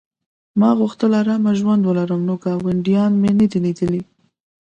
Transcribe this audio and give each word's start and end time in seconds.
ما 0.59 0.69
غوښتل 0.79 1.11
ارام 1.21 1.43
ژوند 1.59 1.81
ولرم 1.85 2.21
نو 2.27 2.33
ګاونډیان 2.43 3.11
مې 3.21 3.31
نه 3.39 3.45
دي 3.51 3.59
لیدلي 3.65 4.01